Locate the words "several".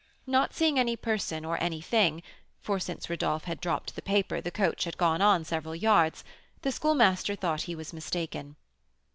5.45-5.75